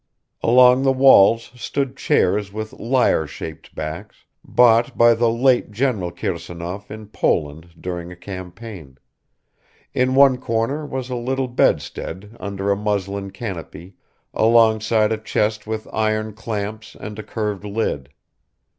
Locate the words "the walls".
0.81-1.51